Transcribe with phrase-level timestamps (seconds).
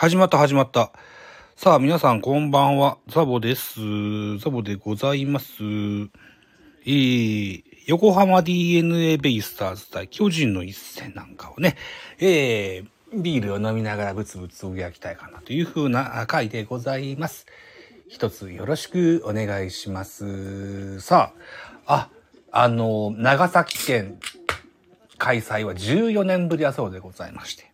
[0.00, 0.92] 始まった始まった。
[1.56, 2.96] さあ、皆さんこんばんは。
[3.08, 4.38] ザボです。
[4.38, 5.62] ザボでございます。
[5.62, 11.76] えー、横浜 DNA ベイスターズ対巨人の一戦なんかをね、
[12.18, 17.44] えー、ビールを飲みながらブツブツつぶやきたいかなという風な回でございます。
[18.08, 21.00] 一つよろしくお願いします。
[21.00, 21.34] さ
[21.84, 22.08] あ、
[22.52, 24.18] あ、あの、長崎県
[25.18, 27.69] 開催は14年ぶりだそうでございまして。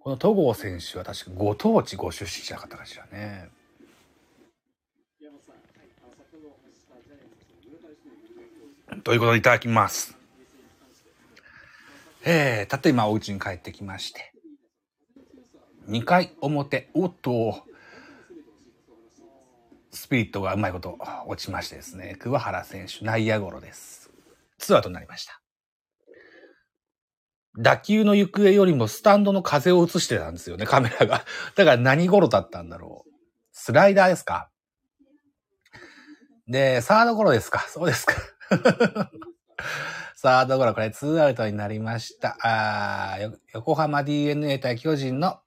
[0.00, 3.50] この戸郷選手は確かご当地ご出身者の方かしらね。
[9.04, 10.16] ということでいただきます。
[12.24, 14.32] えー、たった今お家に帰ってきまして。
[15.88, 17.64] 2回表、おっと、
[19.90, 24.10] スピリットがうまいこと落ちましてですね、桑原選手内野ゴロです。
[24.58, 25.39] ツアウトになりました。
[27.58, 31.24] 打球の行方よりもスタンドの風を映してたんですよね、カメラが。
[31.56, 33.10] だから何ゴロだったんだろう。
[33.52, 34.50] スライダーですか？
[36.46, 37.60] で、サードゴロですか？
[37.68, 38.14] そうですか。
[40.16, 42.36] サードゴロ、これツーアウトになりました。
[42.42, 43.16] あ
[43.54, 45.40] 横浜 DNA 対巨人の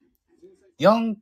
[0.80, 1.16] 4、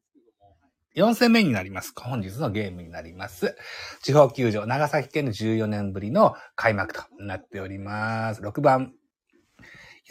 [0.96, 1.94] 4戦目になります。
[1.98, 3.56] 本日のゲームになります。
[4.02, 8.42] 地方球場、長崎県の14年ぶりの開幕となっております。
[8.42, 8.94] 6番、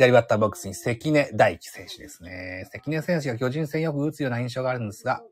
[0.01, 2.67] 左バッターボックスに関根大輝選手ですね。
[2.73, 5.23] 関根選手が巨人戦よく打つような印象があるんですが、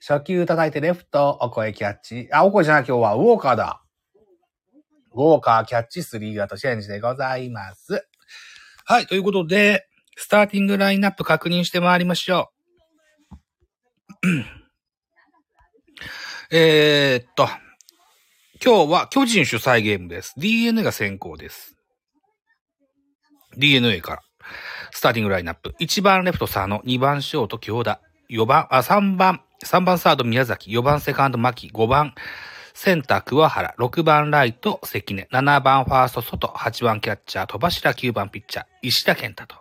[0.00, 2.30] 初球叩いてレフト、お声キャッチ。
[2.32, 3.82] あ、お声じゃない今日はウォーカーだ。
[5.12, 8.08] ウォーカーキャッチスリーアウトチェンジでございます。
[8.86, 12.50] はい、ということで、スターティングラインナップ確認してまいりましょ
[14.22, 14.26] う。
[16.56, 17.46] えーっと、
[18.64, 20.32] 今日は巨人主催ゲームです。
[20.38, 21.76] DNA が先行です。
[23.56, 24.22] DNA から。
[24.90, 25.74] スターティングラインナップ。
[25.80, 32.14] 1番レフト佐野、2番ショート京田、4番、あ、3番、3番サード宮崎、4番セカンド牧、5番
[32.74, 39.56] センター桑原、6番ライト関根、7番ファースト外、8番キャッチャー戸柱、9番ピッチャー石田健太と。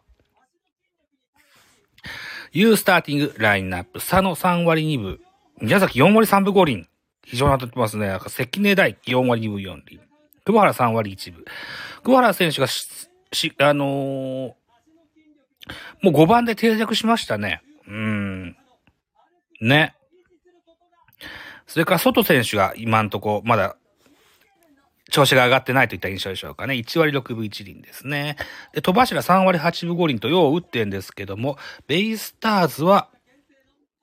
[2.52, 4.00] いうスターティングラインナップ。
[4.00, 5.20] 佐野3割2分、
[5.62, 6.88] 宮崎4割3分5厘。
[7.26, 8.20] 非常に当たってますね。
[8.28, 10.02] 関根大4割2分4厘。
[10.46, 11.46] 桑原3割1分。
[12.04, 12.68] 桑原選手が
[13.34, 14.54] し、あのー
[16.02, 17.62] もう5番で定着しましたね。
[17.88, 18.58] うん。
[19.62, 19.96] ね。
[21.68, 23.78] それから、外選手が今んとこ、まだ、
[25.10, 26.74] 調子が上がってないといった印象でしょうかね。
[26.74, 28.36] 1割6分1厘ですね。
[28.74, 31.58] で、戸柱3割8分5厘とよう打ってんですけども、
[31.88, 33.10] ベイスターズは、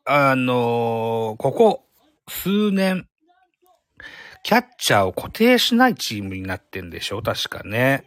[0.05, 1.85] あのーここ
[2.29, 3.07] 数年、
[4.43, 8.05] キャッチャーを固定しないチームになってんでしょ確かね。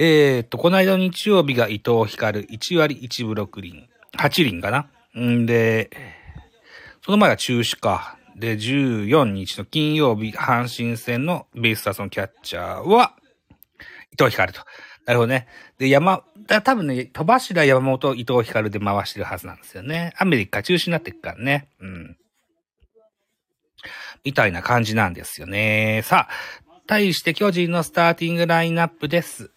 [0.00, 3.88] えー、っと、この間の日曜日が伊藤光1割1分6厘。
[4.16, 4.88] 8厘かな
[5.20, 5.90] んで、
[7.04, 8.16] その前は中止か。
[8.36, 13.14] で、14日の金曜日、阪神戦のベイスターズのキャッチャーは、
[14.12, 14.60] 伊藤光と。
[15.04, 15.48] なるほどね。
[15.78, 20.14] で、山、だ多分ね、戸柱山本伊藤光で回してるはずなんですよね。
[20.16, 21.68] アメリカ中止になっていくからね。
[21.80, 22.16] うん。
[24.22, 26.02] みたいな感じなんですよね。
[26.04, 29.50] さあ、対して巨人のスターティングラインナップです。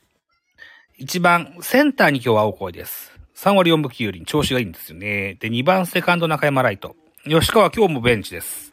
[1.02, 3.12] 1番、センターに今日は青声です。
[3.36, 5.36] 3割4分9厘、調子がいいんですよね。
[5.40, 6.96] で、2番、セカンド中山ライト。
[7.24, 8.70] 吉川今日もベンチです。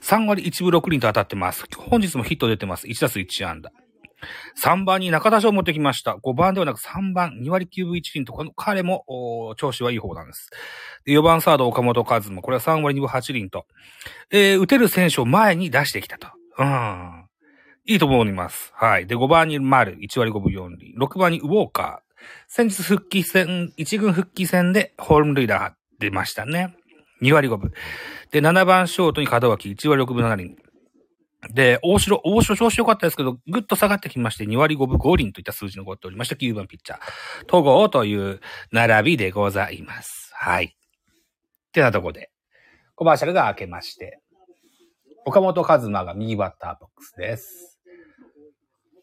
[0.00, 1.66] 3割1分6厘と当たってます。
[1.76, 2.86] 本日もヒット出てます。
[2.86, 3.70] 1打数1安打。
[4.64, 6.12] 3番に中田翔を持ってきました。
[6.12, 9.04] 5番ではなく3番、2割9分1厘と、この彼も、
[9.58, 10.48] 調子はいい方なんです。
[11.04, 12.40] で4番サード岡本和真。
[12.40, 13.66] これは3割2分8厘と、
[14.30, 16.28] えー、打てる選手を前に出してきたと。
[16.56, 17.27] うん。
[17.88, 18.70] いいと思います。
[18.74, 19.06] はい。
[19.06, 20.94] で、5番に丸、1割5分4厘。
[21.00, 22.22] 6番にウォーカー。
[22.46, 26.76] 先日復帰戦、1軍復帰戦でホームルイダー出ましたね。
[27.22, 27.72] 2割5分。
[28.30, 30.56] で、7番ショートに門脇、1割6分7厘。
[31.54, 37.00] で、大城、大城調子良かったですけど、ぐっと下がってきまして、2割5分5厘といった数字残っておりました、9番ピッチャー。
[37.46, 38.40] 戸郷という
[38.70, 40.30] 並びでございます。
[40.34, 40.64] はい。
[40.66, 40.68] っ
[41.72, 42.30] てなとこで、
[42.96, 44.20] コマーシャルが開けまして、
[45.24, 47.77] 岡本和真が右バッターボックスです。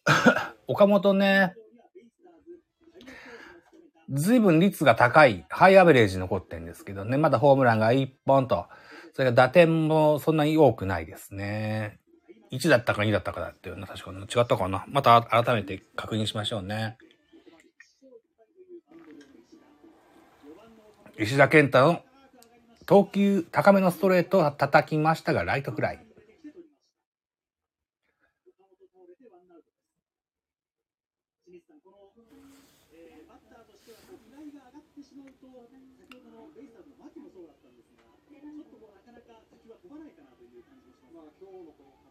[0.67, 1.55] 岡本ね、
[4.09, 8.67] ずいぶん率が高い、ハイアベレージ残ってるんですけどね、まだホームランが1本と、
[9.13, 11.99] それから打点もそんなに多くないですね。
[12.51, 14.85] 1だったか2だったかだっていうのは確かに違ったかな。
[14.87, 16.97] また改めて確認しましょうね。
[21.17, 22.01] 石田健太の
[22.85, 26.04] 投球高めのストレートを叩きましたが、ライトフライ。
[31.45, 32.09] 清水さん、この、
[32.89, 41.13] えー、バッターとしてはこうが上がってしまうと、先ほどのベイスターズの牧もそうだったんですが、ちょっとうなかなか先は飛ばないかなという感じもします。
[41.13, 42.01] まあ、今日のこの、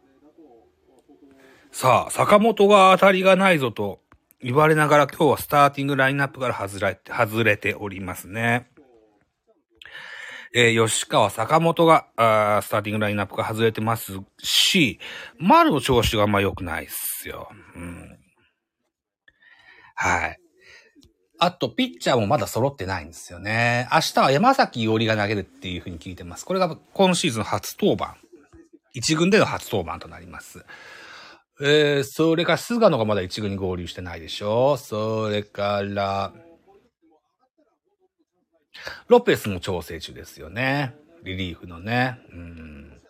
[1.67, 3.99] さあ、坂本が当たりがないぞと
[4.39, 8.71] 言われながら今日はスターティングラインナップから外れて、外れておりますね。
[10.55, 15.01] えー、吉川、坂本が、あスターティングラインナップが外れてますし、
[15.37, 17.49] 丸の調子があんま良くないっすよ。
[17.75, 18.14] うん。
[19.95, 20.39] はい。
[21.37, 23.89] あと、ピッチャーもまだ揃ってないんですよね。
[23.91, 26.45] 明日は山崎伊織が投げるっていうふうに聞いてます。
[26.45, 28.15] これが今シーズン初登板。
[28.93, 30.65] 一軍での初登板となります。
[31.61, 36.33] えー、それから菅野がまだ一軍に合流してないでしょそれから、
[39.07, 40.95] ロペスも調整中ですよね。
[41.23, 42.19] リリーフのね。
[42.31, 43.01] うん。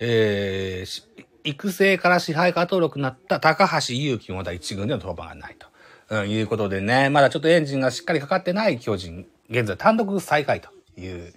[0.00, 5.66] えー、育成から支配下登録になった高橋祐希もまだ一軍での登板がないと、
[6.10, 11.32] うん、いうことでね、まだちょっとエンジンがしっかりかかってない巨人、現在単独最下位という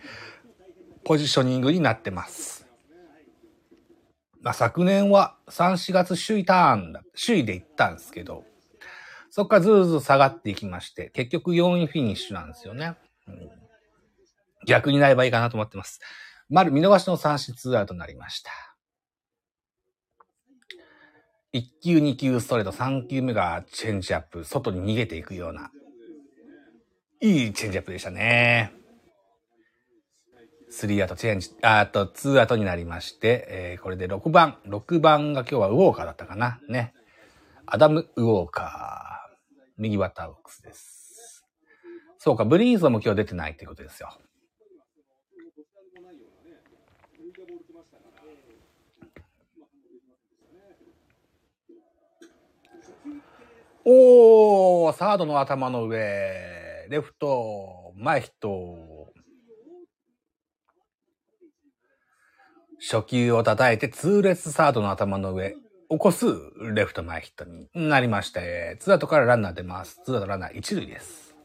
[1.04, 2.68] ポジショニングになってます。
[4.42, 8.44] まあ、昨年は3、4月首位ターンだ、首位で行ったんですけど、
[9.30, 12.96] そっからずーずー下がっていきまして、結局4位フィニッシュなんですよね。
[13.28, 13.50] うん、
[14.66, 16.02] 逆になればいいかなと思ってます。
[16.50, 18.71] 丸見逃しの三振ツアウトになりました。
[21.54, 25.70] 1球2球ストレート、3球目がチェンジアップ、外に逃げていくような、
[27.20, 28.72] いいチェンジアップでしたね。
[30.72, 36.62] 3アウトチェンジ、あと2アウトになりまして、えー、これで6番、6番が今日はウォーカーだったかな。
[36.70, 36.94] ね。
[37.66, 39.36] アダム・ウォーカー。
[39.78, 41.46] 右バッターボックスです。
[42.18, 44.18] そうか、ブリーズも今日出てないってことですよ。
[53.84, 59.12] おー、サードの頭の上、レフト、前ヒット、
[62.80, 65.56] 初球を叩いて痛烈サードの頭の上、
[65.90, 66.26] 起こす
[66.76, 70.00] レフト前ヒットになりまして、ツーアウトからランナー出ます。
[70.06, 71.36] ツーアウトランナー一塁です。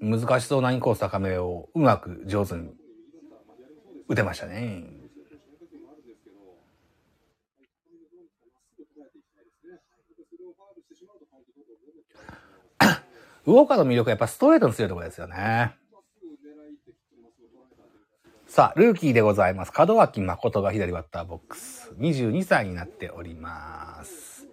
[0.00, 2.70] 難しそうなインコース高めをうまく上手に
[4.08, 4.97] 打てましたね。
[13.48, 15.74] ウォーカーの魅力はやっぱストレートの強いところですよね。
[18.46, 19.72] さあ、ルーキーでございます。
[19.74, 21.94] 門脇誠が左バッターボックス。
[21.98, 24.46] 22歳になっております。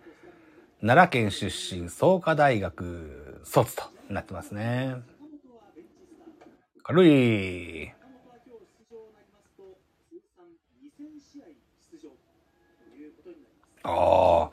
[0.79, 4.95] 奈良県出身、創価大学卒となってますね。
[6.81, 7.91] 軽い。
[13.83, 14.51] ああ。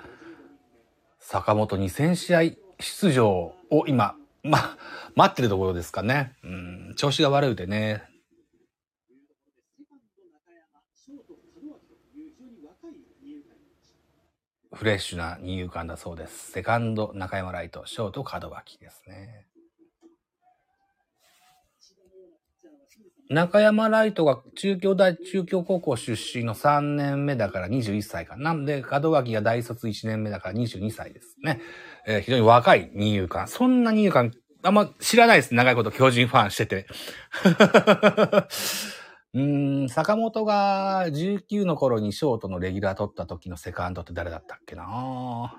[1.20, 2.40] 坂本2000試合
[2.80, 4.76] 出場を今、ま、
[5.14, 6.34] 待ってるところですかね。
[6.42, 8.02] うん、調子が悪いでね、
[14.72, 16.50] フレッシュな二遊間だそうです。
[16.50, 19.46] セカンド、中山ライト、ショート、門脇ですね。
[23.32, 31.60] 中山ライトが中京大、中京高校出身の3年目だから21歳かなんで、門脇が大卒1年目だから22歳ですね。
[32.06, 33.48] えー、非常に若い二遊間。
[33.48, 34.32] そんな二遊間、
[34.62, 35.54] あんま知らないです。
[35.54, 36.86] 長いこと巨人ファンしてて。
[39.34, 45.54] うん、坂本が19の頃にショートのレギュラー取った時のセカンドって誰だったっけな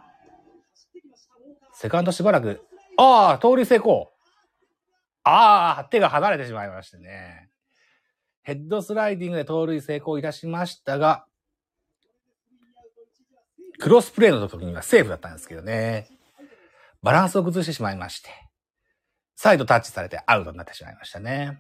[1.74, 2.62] セカンドしばらく、
[2.97, 4.12] ああ、通り成功。
[5.24, 7.50] ああ、手が離れてしまいましてね。
[8.43, 11.25] ヘッドスライディングで盗塁成功いたしましたが、
[13.79, 16.07] クロスプレーの時にはセーフだったんですけどね。
[17.01, 18.29] バランスを崩してしまいまして、
[19.35, 21.57] サイドタッチされてアウトになってしまいましたね。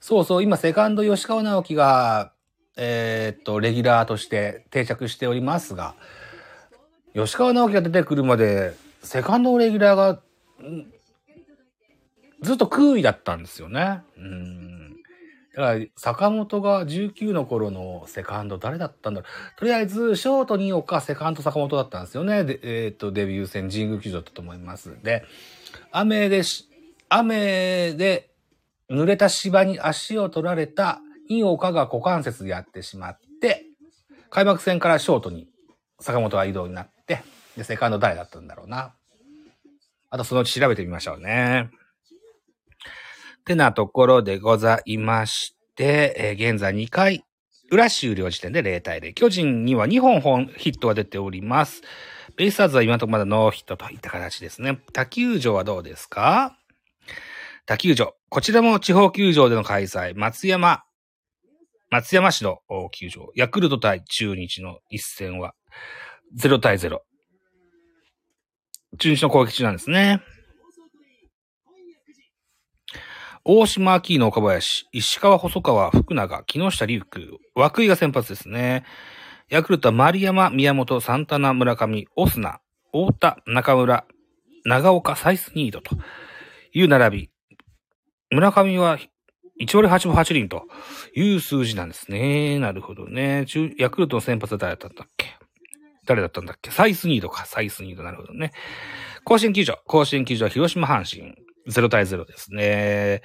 [0.00, 2.32] そうそう、今、セカンド吉川直樹が、
[2.76, 5.94] えー、っと、レギュラーとして定着しておりますが、
[7.14, 10.20] 吉川直樹が出てくるまで、セカンドレギュラーが、
[12.42, 14.02] ずっと空位だったんですよね。
[14.16, 14.77] うん。
[15.58, 19.58] だから、坂本が19の頃のセカンド誰だったんだろう。
[19.58, 22.44] とりあえず、ショート2岡、セカンド坂本だったんですよね。
[22.44, 25.02] でえー、っと、デビュー戦、神宮球場だったと思います。
[25.02, 25.24] で、
[25.90, 26.68] 雨でし、
[27.08, 28.30] 雨で、
[28.88, 33.64] 濡れた芝に足を取られた井岡が股関節でやってしまって、
[34.30, 35.48] 開幕戦からショートに
[35.98, 37.24] 坂本が移動になって、
[37.56, 38.94] で、セカンド誰だったんだろうな。
[40.10, 41.68] あとそのうち調べてみましょうね。
[43.48, 47.24] ってなところでございまして、えー、現在2回
[47.70, 49.14] 裏終了時点で0対0。
[49.14, 51.80] 巨人には2本本ヒットが出ております。
[52.36, 54.78] ベイスターズは今のところまだノーヒットといった形ですね。
[54.92, 56.58] 他球場はどうですか？
[57.64, 58.12] 他球場。
[58.28, 60.12] こちらも地方球場での開催。
[60.14, 60.82] 松山、
[61.88, 62.58] 松山市の
[62.92, 65.54] 球場、ヤクルト対中日の一戦は
[66.38, 66.98] 0対0。
[68.98, 70.20] 中日の攻撃中なんですね。
[73.50, 77.24] 大島秋の岡林、石川細川、福永、木下隆空、
[77.56, 78.84] 涌井が先発ですね。
[79.48, 82.60] ヤクルトは丸山、宮本、サンタナ、村上、オスナ、
[82.92, 84.04] 太田、中村、
[84.66, 85.96] 長岡、サイスニードと
[86.74, 87.30] いう並び。
[88.30, 88.98] 村上は
[89.58, 90.64] 1割8分8厘と
[91.16, 92.58] いう数字なんですね。
[92.58, 93.46] なるほどね。
[93.46, 95.38] 中、ヤクルトの先発は誰だったんだっけ？
[96.08, 96.70] 誰だったんだっけ？
[96.70, 97.44] サイスニードか。
[97.44, 98.02] サイスニード。
[98.02, 98.52] なるほどね。
[99.24, 99.78] 甲子園球場。
[99.84, 101.34] 甲子園球場、広島阪神。
[101.68, 103.20] 0対0ですね。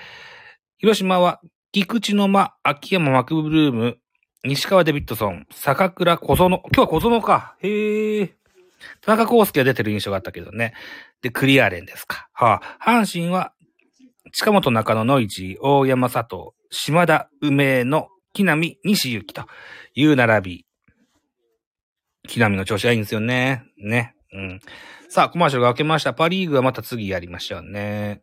[0.77, 1.39] 広島は、
[1.71, 3.97] 菊池の間、秋山マクブルーム、
[4.43, 6.49] 西川デビッドソン、坂倉小園。
[6.49, 7.55] 今日は小園か。
[7.61, 8.35] へえ。
[8.99, 10.73] 田中康介が出てる印象があったけどね。
[11.21, 12.27] で、クリアレンですか。
[12.33, 13.53] はあ、阪神は、
[14.33, 19.45] 近本中野ノイジー、大山佐藤、島田梅の木並西行きと
[19.95, 20.65] いう並び。
[22.27, 23.65] 木並の調子がいいんですよね。
[23.77, 24.15] ね。
[24.31, 24.59] うん。
[25.09, 26.13] さあ、コマーシャルが明けました。
[26.13, 28.21] パリーグはまた次やりましょうね。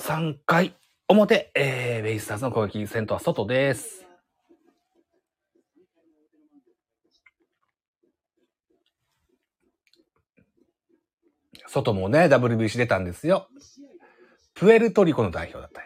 [0.00, 0.74] 3回
[1.08, 4.06] 表、えー、ベイスターズの攻撃、先頭は外です。
[11.66, 13.48] 外もね、WBC 出たんですよ。
[14.54, 15.82] プエルトリコの代表だった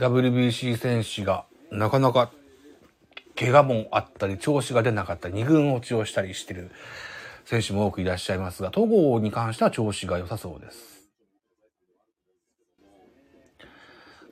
[0.00, 2.32] WBC 選手がなかなか
[3.38, 6.70] 怪我もあったり、調子が出なかったり、二軍落ちをしたりしてる
[7.44, 11.10] 選手も多くいらっしゃいますが、戸郷に関しては調子が良さそうです。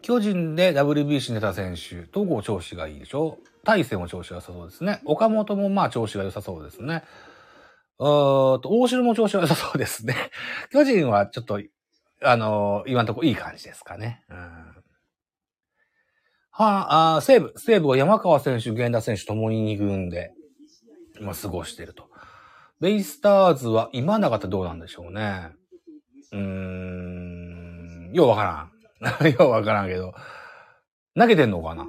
[0.01, 3.39] 巨人で WBC に出た選手、戸郷調子がいいでしょ？
[3.63, 5.03] 大勢も調子が良さそうですね。
[5.05, 7.03] 岡本もまあ調子が良さそうですね。
[7.99, 10.15] うーと、大城も調子が良さそうですね。
[10.73, 11.61] 巨人はちょっと、
[12.23, 14.23] あのー、今のところいい感じですかね。
[14.31, 14.78] うん
[16.59, 20.33] はあ、西武、西武は山川選手、源田選手ともに2軍で、
[21.21, 22.09] まあ、過ごしてると。
[22.81, 25.51] ベイスターズは今永ってどうなんでしょうね。
[26.33, 29.31] うーん、ようわからん。
[29.39, 30.15] ようわからんけど。
[31.17, 31.87] 投げてんのかな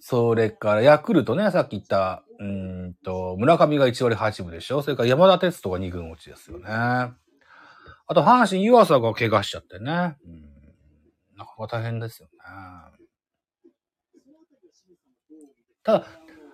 [0.00, 6.64] それからヤクルトね、さっき言った、うんと、村上が1割8分でしょそれから山田哲人が2軍落ちですよね。
[6.66, 7.14] あ
[8.08, 10.16] と、阪神湯浅が怪我しちゃってね。
[10.26, 10.42] うん、
[11.36, 12.99] なかなか大変ですよね。
[15.82, 16.06] ただ、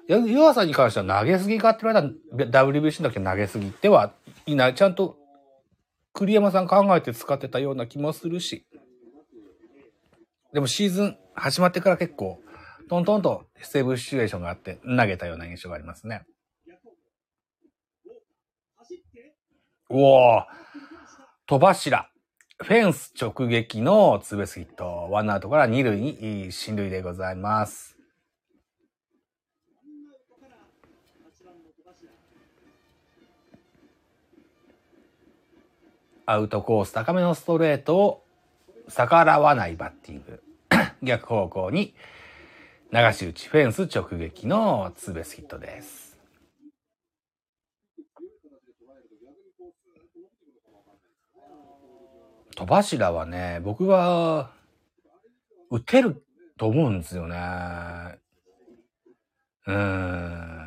[0.08, 4.12] 弱さに関しては投げすぎかって言われたら WBC だけ投げすぎては
[4.46, 4.74] いない。
[4.74, 5.16] ちゃんと
[6.12, 8.66] 栗山さん考えて使ってたような気もするし。
[10.52, 12.40] でもシーズン始まってから結構
[12.88, 16.22] トントンとセーブシチュエーションがあって投げたような印象がありますね。
[19.90, 20.42] おお
[21.46, 22.10] 戸柱。
[22.58, 25.08] フェンス直撃のツーベースヒット。
[25.10, 27.95] ワンアウトから二塁に進塁でございます。
[36.26, 38.24] アウトコース高めのストレートを
[38.88, 40.42] 逆らわないバッティング。
[41.02, 41.94] 逆方向に
[42.92, 46.18] 流し打ち、フェンス直撃のツーベースヒットです。
[52.56, 54.50] 戸柱はね、僕は
[55.70, 56.24] 打てる
[56.58, 58.18] と思うんですよね。
[59.66, 60.65] うん。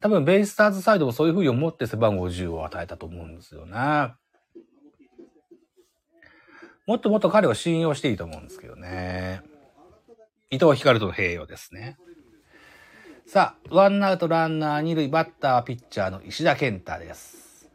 [0.00, 4.12] 多分ベイスターズサイドもそういうふうに思って背番号10を与えたと思うんですよね。
[6.86, 9.42] もっともっと彼を信用していいと思うんですけどね。
[10.50, 11.98] 伊藤光との併用ですね。
[13.26, 17.68] さあ、ワンアウトランナー二塁バッターピッチャーの石田健太です。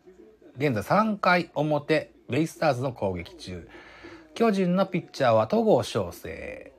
[0.57, 3.69] 現在3回表、ベイスターズの攻撃中。
[4.33, 6.73] 巨人のピッチャーは戸郷翔征。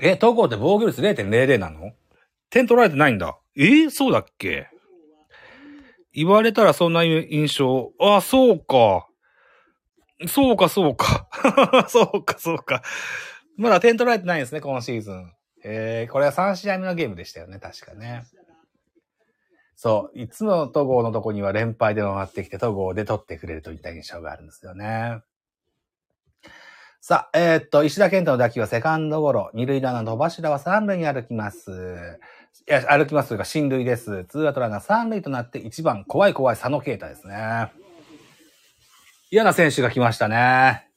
[0.00, 1.92] え、東郷って防御率0.00なの？
[2.50, 3.38] 点取られてないんだ。
[3.56, 4.68] えー、そうだっけ？
[6.14, 7.92] 言われたらそんな印象。
[8.00, 9.06] あ、そうか。
[10.26, 11.28] そうか、そうか。
[11.88, 12.82] そうか、そうか。
[13.56, 15.32] まだ点取られてないんですね、今シーズン。
[15.64, 18.24] えー、これは3試合目のゲームでしたよね、確かね。
[19.74, 20.18] そう。
[20.18, 25.22] いつも戸郷のとこには連敗で回ってきて、戸郷で取ってくれるといった印象があるんですよね。
[27.04, 29.50] さあ、えー、っと、石田健太の打球はセカンドゴロ。
[29.54, 32.20] 二塁ランナーの戸柱は三塁に歩きます。
[32.68, 34.24] いや、歩きますというか、進塁です。
[34.26, 37.72] ツーアウトランナー三塁となって一番、怖い怖い佐野啓太ですね。
[39.32, 40.88] 嫌な選手が来ましたね。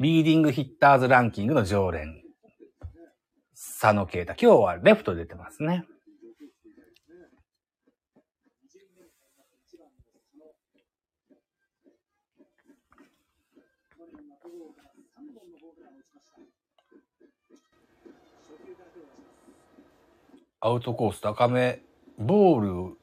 [0.00, 2.22] リーディングヒッターズランキングの常連。
[3.54, 4.34] 佐野啓太。
[4.38, 5.86] 今日はレフト出てますね。
[20.62, 21.80] アウトコース高め、
[22.18, 22.96] ボール、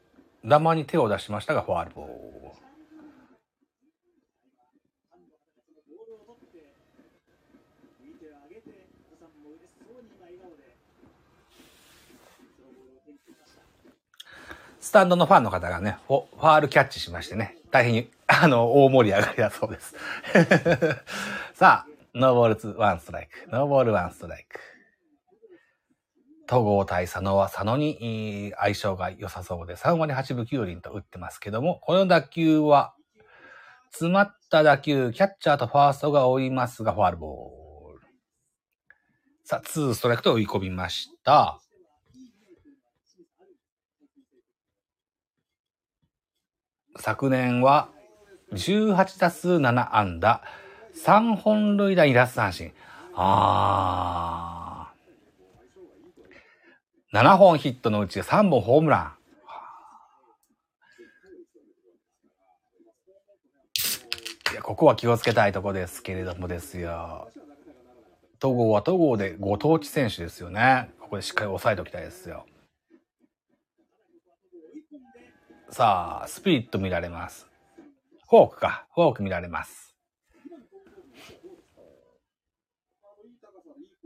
[0.47, 2.13] 玉に手を出しましたが、ファールボール。
[14.79, 19.95] スタンドのファンの方がね、ファールキャッチしましてね、大変に、 あの、大盛り上がりだそうです。
[21.55, 23.49] さあ、ノーボールツーワンストライク。
[23.49, 24.76] ノーボールワンストライク。
[26.47, 32.93] 戸郷対佐野は佐野に相性が良さそうで3割8分9厘と打ってますけども、この打球は、
[33.91, 38.01] 詰まった打球、キャッチャーとファーストが追いますが、ファールボール。
[39.43, 41.59] さあ、2ストライクと追い込みました。
[46.99, 47.89] 昨年は
[48.53, 50.41] 18打数7安打、
[50.95, 52.73] 3本塁打2奪三振。
[53.13, 54.46] あー。
[57.13, 59.17] 7本ヒットのうち3本ホームラン。
[64.51, 67.31] いや、ここは気をつけたいとこですけれどもですよ。
[68.39, 70.91] 戸郷は戸郷でご当地選手ですよね。
[70.99, 72.45] ここでしっかり押さえておきたいですよ。
[75.69, 77.47] さあ、スピリット見られます。
[78.29, 78.85] フォークか。
[78.93, 79.86] フォーク見られます。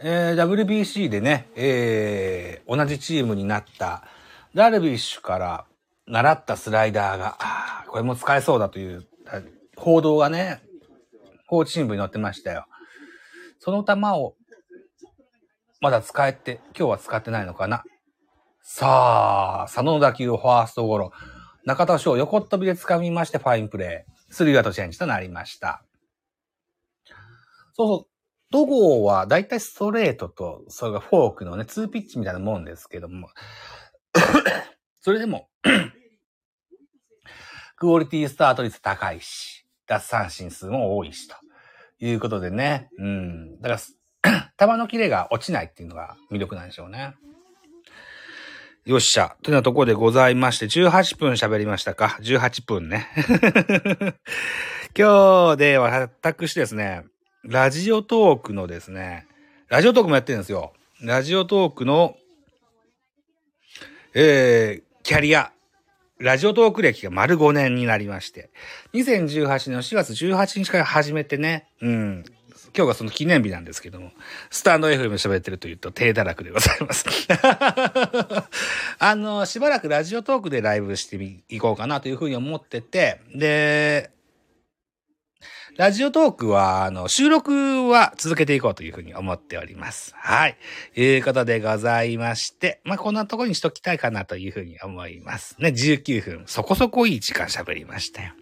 [0.00, 4.04] えー、WBC でね、えー、同じチームになった
[4.54, 5.64] ダルビッシュから
[6.06, 7.36] 習ったスライダーが、
[7.88, 9.06] これも使えそうだという
[9.76, 10.62] 報道がね、
[11.48, 12.66] 高知新聞に載ってましたよ。
[13.58, 14.34] その球を、
[15.80, 17.82] まだ使えて、今日は使ってないのかな。
[18.62, 21.12] さあ、佐野の打球をファーストゴロ。
[21.64, 24.32] 中田翔横っ飛びで掴みましてファインプレー。
[24.32, 25.82] スリーアウトチェンジとなりました。
[27.74, 28.17] そうそう。
[28.50, 33.28] 戸郷はだいたいストレートと、それがフォークのね、ツーピッチみたいなもんですけども。
[35.00, 35.48] それでも
[37.76, 39.68] クオリティスタート率高いし。
[39.88, 41.34] 奪三振数も多いし、と
[41.98, 42.90] いうことでね。
[42.98, 43.60] うん。
[43.60, 43.80] だか
[44.22, 47.14] ら、 球のキレが落ちないっていうのが魅力なんでしょうね。
[48.84, 49.36] よっしゃ。
[49.42, 53.08] というようなところでございまして、18分喋りましたか ?18 分ね。
[54.96, 57.04] 今日では私ですね、
[57.48, 59.26] ラジオトークのですね、
[59.68, 60.74] ラジオトークもやってるんですよ。
[61.00, 62.14] ラジオトークの、
[64.12, 65.50] えー、キャリア
[66.18, 68.50] ラジオトーク歴が丸5年になりまして、
[68.92, 72.24] 2018年の4月18日から始めてね、うん、
[72.76, 74.10] 今日がその記念日なんですけども、
[74.50, 77.06] スタンド FM 喋ってるというと低堕落でございます。
[78.98, 81.16] あの、しばらくラジオトークでライブして
[81.48, 84.10] いこうかなというふうに思ってて、で、
[85.78, 90.12] ラジオトークは、あの、収録は続けていこうというふうに思っております。
[90.16, 90.56] はい。
[90.96, 95.68] いうことでございまして、まあ、こんなとこにしときたいかなというふうに思いますね。
[95.68, 96.42] 19分。
[96.48, 98.32] そこそこいい時間喋りましたよ。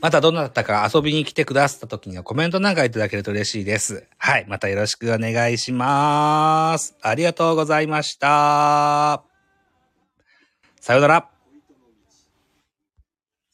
[0.00, 4.06] またどなたか遊びに来てくださった時にはコメントなんかいただけると嬉しいです。
[4.16, 4.46] はい。
[4.48, 6.96] またよろしくお願いします。
[7.02, 9.22] ありがとうございました。
[10.80, 11.37] さようなら。